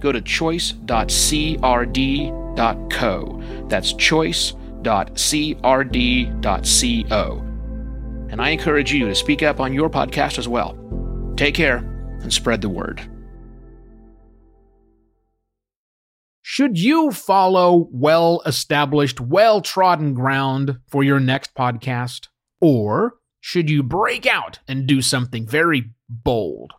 [0.00, 0.84] go to choice.crd.co.
[3.68, 4.64] That's choice.crd.co.
[8.30, 10.76] And I encourage you to speak up on your podcast as well.
[11.36, 11.78] Take care
[12.20, 13.00] and spread the word.
[16.42, 22.28] Should you follow well established, well trodden ground for your next podcast?
[22.60, 26.72] Or should you break out and do something very bold?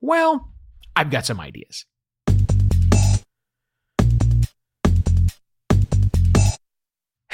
[0.00, 0.52] Well,
[0.94, 1.86] I've got some ideas.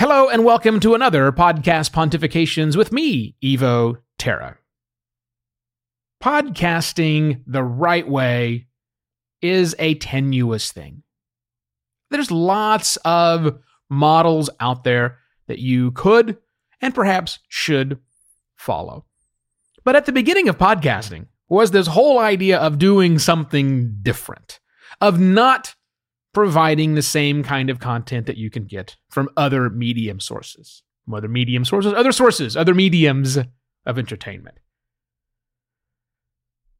[0.04, 4.58] Hello, and welcome to another Podcast Pontifications with me, Evo Terra.
[6.20, 8.66] Podcasting the right way
[9.40, 11.04] is a tenuous thing.
[12.10, 16.36] There's lots of models out there that you could
[16.80, 18.00] and perhaps should
[18.56, 19.04] follow.
[19.84, 24.58] But at the beginning of podcasting was this whole idea of doing something different,
[25.00, 25.76] of not
[26.32, 31.14] providing the same kind of content that you can get from other medium sources, from
[31.14, 33.38] other medium sources, other sources, other mediums
[33.84, 34.58] of entertainment.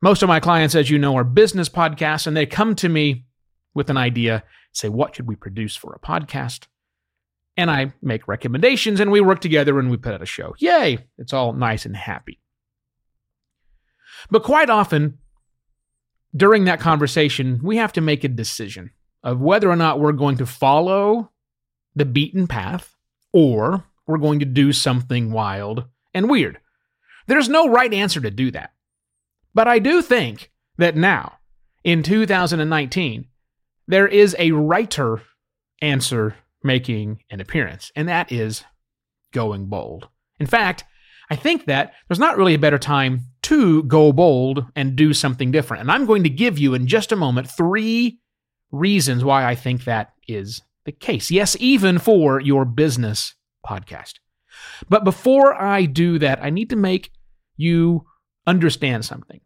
[0.00, 3.24] Most of my clients, as you know, are business podcasts, and they come to me
[3.74, 6.66] with an idea, say, what should we produce for a podcast?
[7.56, 10.54] And I make recommendations, and we work together and we put out a show.
[10.58, 10.98] Yay!
[11.18, 12.40] It's all nice and happy.
[14.30, 15.18] But quite often,
[16.34, 18.90] during that conversation, we have to make a decision
[19.22, 21.30] of whether or not we're going to follow
[21.94, 22.96] the beaten path
[23.32, 26.58] or we're going to do something wild and weird.
[27.26, 28.72] There's no right answer to do that.
[29.54, 31.38] But I do think that now,
[31.84, 33.26] in 2019,
[33.86, 35.22] there is a righter
[35.80, 38.64] answer making an appearance, and that is
[39.32, 40.08] going bold.
[40.38, 40.84] In fact,
[41.30, 45.50] I think that there's not really a better time to go bold and do something
[45.50, 45.82] different.
[45.82, 48.20] And I'm going to give you in just a moment three
[48.72, 51.30] reasons why I think that is the case.
[51.30, 53.34] Yes, even for your business
[53.64, 54.14] podcast.
[54.88, 57.12] But before I do that, I need to make
[57.56, 58.06] you
[58.46, 59.40] understand something.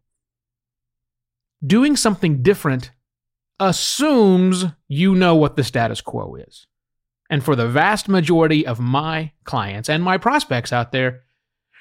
[1.65, 2.91] Doing something different
[3.59, 6.67] assumes you know what the status quo is.
[7.29, 11.23] And for the vast majority of my clients and my prospects out there,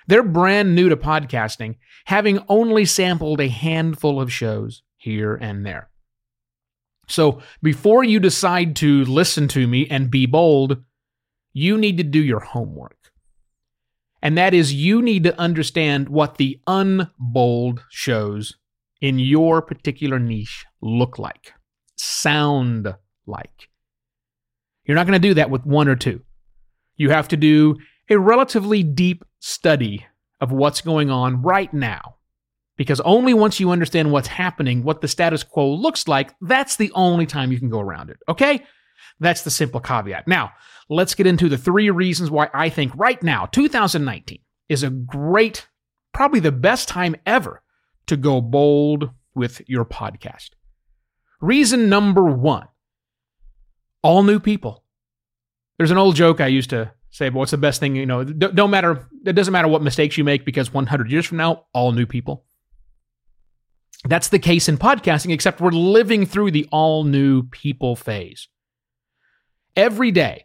[0.08, 1.76] they're brand new to podcasting,
[2.06, 5.90] having only sampled a handful of shows here and there.
[7.08, 10.82] So before you decide to listen to me and be bold,
[11.52, 12.96] you need to do your homework.
[14.22, 18.56] And that is, you need to understand what the unbold shows
[19.00, 21.52] in your particular niche look like,
[21.96, 22.92] sound
[23.26, 23.68] like.
[24.84, 26.22] You're not going to do that with one or two.
[26.96, 27.76] You have to do
[28.08, 30.06] a relatively deep study
[30.40, 32.15] of what's going on right now
[32.76, 36.92] because only once you understand what's happening, what the status quo looks like, that's the
[36.94, 38.18] only time you can go around it.
[38.28, 38.64] Okay?
[39.20, 40.28] That's the simple caveat.
[40.28, 40.52] Now,
[40.88, 44.38] let's get into the three reasons why I think right now, 2019,
[44.68, 45.66] is a great,
[46.12, 47.62] probably the best time ever
[48.06, 50.50] to go bold with your podcast.
[51.40, 52.68] Reason number one
[54.02, 54.84] all new people.
[55.78, 57.96] There's an old joke I used to say, but what's the best thing?
[57.96, 61.38] You know, don't matter, it doesn't matter what mistakes you make because 100 years from
[61.38, 62.45] now, all new people.
[64.08, 68.48] That's the case in podcasting, except we're living through the all new people phase.
[69.74, 70.44] Every day,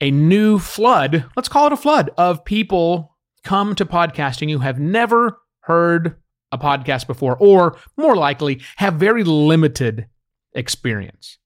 [0.00, 4.78] a new flood, let's call it a flood, of people come to podcasting who have
[4.78, 6.16] never heard
[6.50, 10.06] a podcast before, or more likely, have very limited
[10.52, 11.38] experience.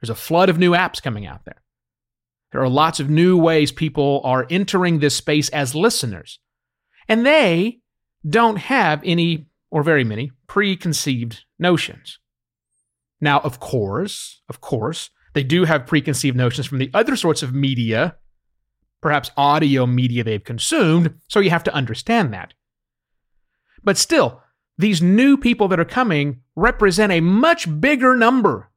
[0.00, 1.62] There's a flood of new apps coming out there.
[2.52, 6.38] There are lots of new ways people are entering this space as listeners,
[7.08, 7.80] and they
[8.28, 12.20] don't have any or very many, preconceived notions.
[13.20, 17.52] Now, of course, of course, they do have preconceived notions from the other sorts of
[17.52, 18.14] media,
[19.02, 22.54] perhaps audio media they've consumed, so you have to understand that.
[23.82, 24.40] But still,
[24.78, 28.70] these new people that are coming represent a much bigger number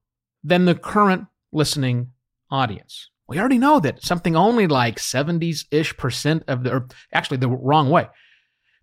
[0.44, 2.10] than the current listening
[2.50, 3.12] audience.
[3.28, 7.50] We already know that something only like 70s ish percent of the, or actually the
[7.50, 8.08] wrong way,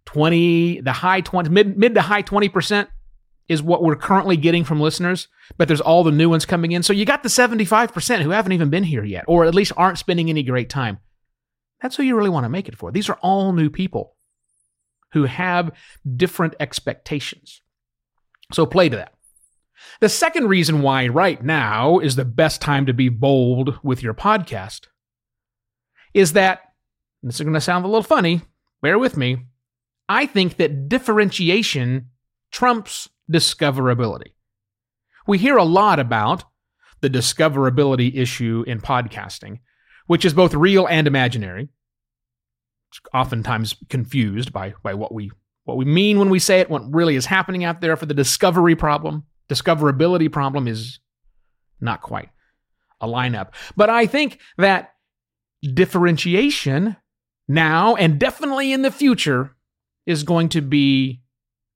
[0.07, 2.89] 20, the high 20, mid, mid to high 20%
[3.49, 5.29] is what we're currently getting from listeners,
[5.59, 6.83] but there's all the new ones coming in.
[6.83, 9.99] So you got the 75% who haven't even been here yet, or at least aren't
[9.99, 10.99] spending any great time.
[11.83, 12.91] That's who you really want to make it for.
[12.91, 14.15] These are all new people
[15.13, 15.73] who have
[16.17, 17.61] different expectations.
[18.53, 19.13] So play to that.
[20.01, 24.15] The second reason why right now is the best time to be bold with your
[24.15, 24.87] podcast
[26.15, 26.61] is that,
[27.23, 28.43] this is going to sound a little funny,
[28.81, 29.39] bear with me.
[30.09, 32.11] I think that differentiation
[32.51, 34.33] trumps discoverability.
[35.27, 36.45] We hear a lot about
[37.01, 39.61] the discoverability issue in podcasting,
[40.07, 41.69] which is both real and imaginary.
[42.91, 45.31] It's oftentimes confused by, by what we
[45.65, 48.15] what we mean when we say it, what really is happening out there for the
[48.15, 49.25] discovery problem.
[49.49, 50.99] Discoverability problem is
[51.81, 52.29] not quite
[53.01, 53.49] a lineup.
[53.77, 54.95] But I think that
[55.63, 56.97] differentiation
[57.49, 59.57] now and definitely in the future
[60.07, 61.23] is going to be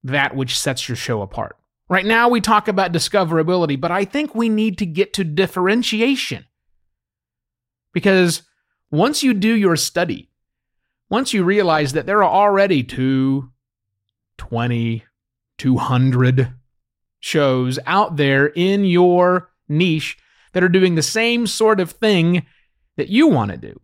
[0.03, 1.57] that which sets your show apart.
[1.89, 6.45] Right now, we talk about discoverability, but I think we need to get to differentiation.
[7.93, 8.43] Because
[8.91, 10.29] once you do your study,
[11.09, 13.49] once you realize that there are already two,
[14.37, 15.03] 20,
[15.57, 16.53] 200
[17.19, 20.17] shows out there in your niche
[20.53, 22.45] that are doing the same sort of thing
[22.97, 23.79] that you want to do,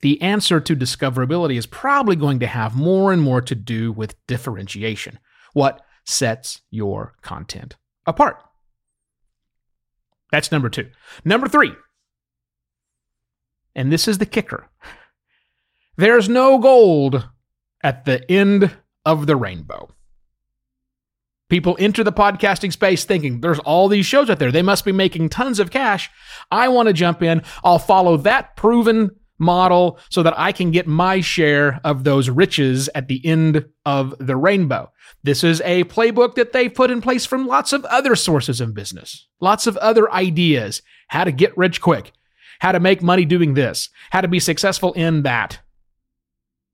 [0.00, 4.14] the answer to discoverability is probably going to have more and more to do with
[4.26, 5.18] differentiation.
[5.52, 8.42] What sets your content apart?
[10.30, 10.90] That's number two.
[11.24, 11.72] Number three,
[13.74, 14.68] and this is the kicker
[15.98, 17.28] there's no gold
[17.82, 19.90] at the end of the rainbow.
[21.50, 24.52] People enter the podcasting space thinking there's all these shows out there.
[24.52, 26.08] They must be making tons of cash.
[26.52, 27.42] I want to jump in.
[27.64, 32.88] I'll follow that proven model so that I can get my share of those riches
[32.94, 34.90] at the end of the rainbow.
[35.22, 38.74] This is a playbook that they've put in place from lots of other sources of
[38.74, 42.12] business, lots of other ideas, how to get rich quick,
[42.60, 45.60] how to make money doing this, how to be successful in that.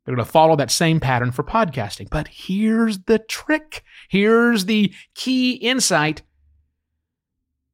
[0.05, 2.11] They're going to follow that same pattern for podcasting.
[2.11, 3.83] But here's the trick.
[4.11, 6.23] Here's the key insight.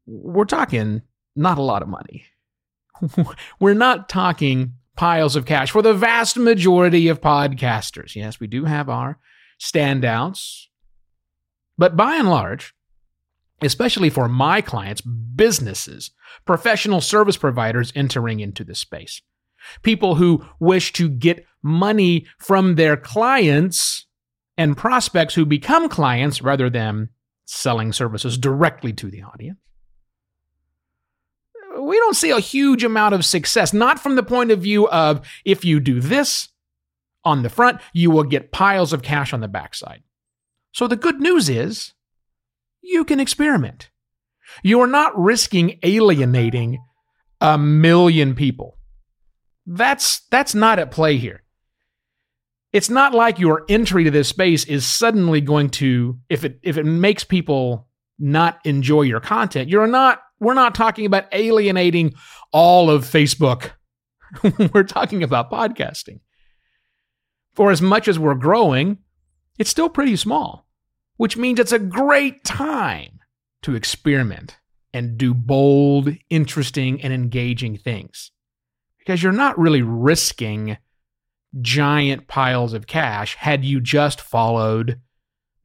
[0.07, 1.03] We're talking
[1.35, 2.27] not a lot of money.
[3.61, 8.15] We're not talking piles of cash for the vast majority of podcasters.
[8.15, 9.19] Yes, we do have our
[9.61, 10.67] standouts.
[11.79, 12.75] But by and large,
[13.63, 16.11] especially for my clients, businesses,
[16.45, 19.23] professional service providers entering into this space,
[19.83, 24.07] people who wish to get money from their clients
[24.57, 27.09] and prospects who become clients rather than
[27.45, 29.59] selling services directly to the audience
[31.91, 35.27] we don't see a huge amount of success, not from the point of view of
[35.45, 36.49] if you do this
[37.25, 40.05] on the front, you will get piles of cash on the backside.
[40.71, 41.95] So the good news is
[42.81, 43.91] you can experiment.
[44.63, 46.79] You are not risking alienating
[47.41, 48.79] a million people.
[49.67, 51.43] That's that's not at play here.
[52.73, 56.77] It's not like your entry to this space is suddenly going to if it if
[56.77, 62.15] it makes people not enjoy your content, you're not we're not talking about alienating
[62.53, 63.73] all of Facebook.
[64.73, 66.21] we're talking about podcasting.
[67.55, 68.99] For as much as we're growing,
[69.59, 70.67] it's still pretty small,
[71.17, 73.21] which means it's a great time
[73.63, 74.57] to experiment
[74.93, 78.31] and do bold, interesting, and engaging things.
[78.99, 80.79] Because you're not really risking
[81.61, 85.01] giant piles of cash had you just followed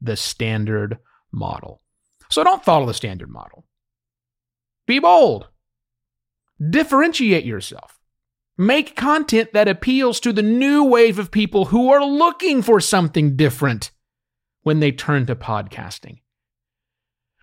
[0.00, 0.98] the standard
[1.32, 1.80] model.
[2.28, 3.64] So don't follow the standard model.
[4.86, 5.48] Be bold.
[6.70, 7.98] Differentiate yourself.
[8.56, 13.36] Make content that appeals to the new wave of people who are looking for something
[13.36, 13.90] different
[14.62, 16.20] when they turn to podcasting.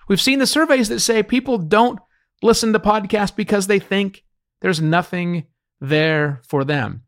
[0.07, 1.99] We've seen the surveys that say people don't
[2.41, 4.23] listen to podcasts because they think
[4.61, 5.45] there's nothing
[5.79, 7.03] there for them.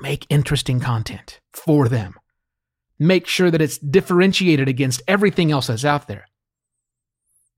[0.00, 2.14] Make interesting content for them.
[2.98, 6.26] Make sure that it's differentiated against everything else that's out there.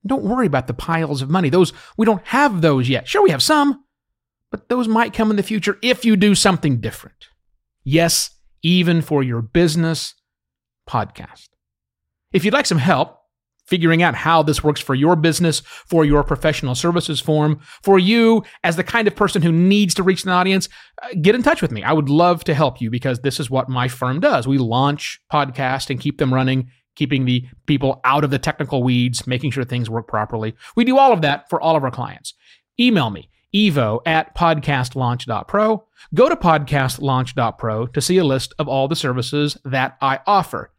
[0.06, 1.50] Don't worry about the piles of money.
[1.50, 3.08] Those we don't have those yet.
[3.08, 3.84] Sure, we have some,
[4.50, 7.28] but those might come in the future if you do something different.
[7.84, 8.30] Yes,
[8.62, 10.14] even for your business
[10.88, 11.48] podcast.
[12.32, 13.16] If you'd like some help
[13.66, 18.42] figuring out how this works for your business, for your professional services form, for you
[18.62, 20.68] as the kind of person who needs to reach an audience,
[21.02, 21.82] uh, get in touch with me.
[21.82, 24.46] I would love to help you because this is what my firm does.
[24.46, 29.26] We launch podcasts and keep them running keeping the people out of the technical weeds,
[29.26, 30.54] making sure things work properly.
[30.74, 32.34] We do all of that for all of our clients.
[32.80, 35.84] Email me, evo at podcastlaunch.pro.
[36.14, 40.72] Go to podcastlaunch.pro to see a list of all the services that I offer.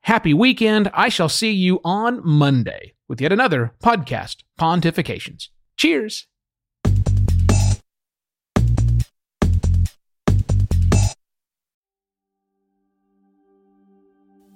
[0.00, 0.90] Happy weekend.
[0.92, 5.48] I shall see you on Monday with yet another podcast, Pontifications.
[5.76, 6.26] Cheers.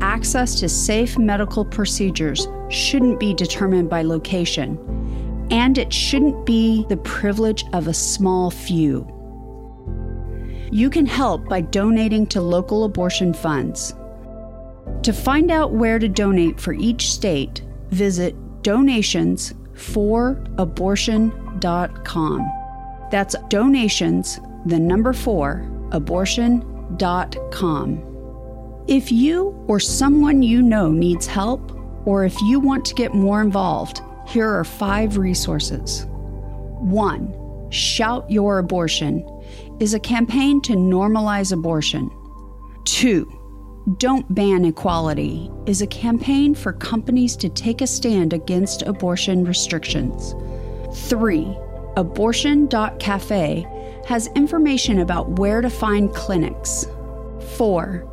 [0.00, 4.78] access to safe medical procedures shouldn't be determined by location,
[5.50, 9.06] and it shouldn't be the privilege of a small few.
[10.72, 13.94] You can help by donating to local abortion funds.
[15.02, 22.52] To find out where to donate for each state, visit donations for donationsforabortion.com.
[23.10, 28.15] That's donations, the number four, abortion.com.
[28.88, 31.72] If you or someone you know needs help,
[32.06, 36.06] or if you want to get more involved, here are five resources.
[36.08, 37.70] 1.
[37.70, 39.28] Shout Your Abortion
[39.80, 42.08] is a campaign to normalize abortion.
[42.84, 43.96] 2.
[43.98, 50.36] Don't Ban Equality is a campaign for companies to take a stand against abortion restrictions.
[51.08, 51.58] 3.
[51.96, 53.66] Abortion.cafe
[54.06, 56.86] has information about where to find clinics.
[57.56, 58.12] 4